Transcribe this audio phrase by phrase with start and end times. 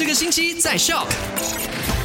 [0.00, 1.08] 这个星期在 Shock。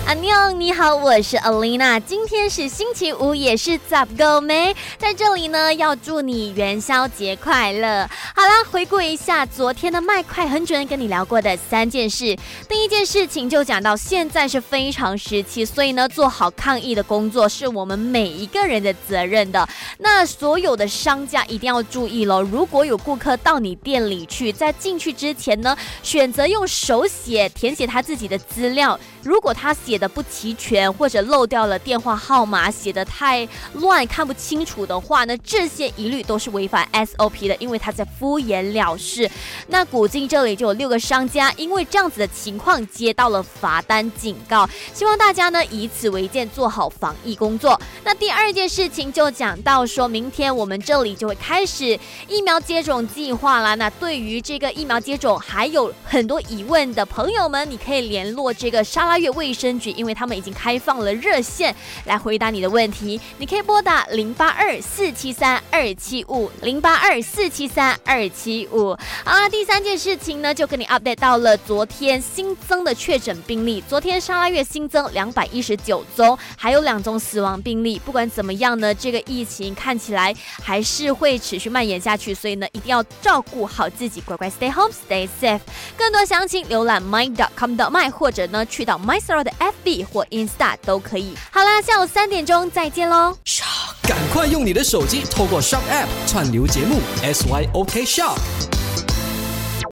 [0.06, 1.98] 阿妞，你好，我是 Alina。
[2.06, 8.10] 今天是星期五，也是 Zap Go 没在这里呢，要祝你元宵节快乐。
[8.46, 12.38] 好啦，回顾一下昨天的麦快很准跟你聊过的三件事。
[12.70, 19.68] 第一件事情就讲到，现在是非常时期，所以呢，做好抗疫的工作是我们每一个人的责任的。
[19.98, 29.98] 那所有的商家一定要注意喽，如果有顾客到你店里去，在进去之前呢，选择用手写填写他自己的资料，如果他写。
[29.98, 39.30] 的不齐全，或者漏掉了电话号码，写的太乱，看不清楚的话呢，这些一律都是违反 SOP 的，因为他在敷敷衍了事。
[39.68, 47.80] 那古今这里就有六个商家，因为这样子的情况接到了罚单警告，希望大家呢以此为鉴，做好防疫工作。
[48.04, 53.74] 那第二件事情就讲到，说明天我们这里就会开始疫苗接种计划啦。
[53.76, 59.92] 那对于这个疫苗接种还有很多疑问的朋友们，你可以联络这个沙拉月卫生局。
[59.96, 68.98] 因为他们已经开放了热线来回答你的问题，你可以拨打零八二四七三二七五零八二四七三二二七五。
[69.24, 73.84] 好啦，第三件事情呢，就跟你 update 到了昨天新增的确诊病例。
[73.88, 78.00] 昨天沙拉月新增两百一十九宗，还有两宗死亡病例。
[78.04, 85.60] 不管怎么样呢，这个疫情看起来还是会持续蔓延下去，所以呢，一定要照顾好自己，乖乖 stay home stay safe。
[85.98, 89.74] 更多详情浏览 mind.com.my，或者呢去到 my store 的 F。
[89.84, 91.36] B 或 Insta 都可以。
[91.52, 93.38] 好啦，下午三点钟再见喽！
[94.08, 98.38] 赶快用你的手机透过 Shop App 串流节目 SYOK Shop。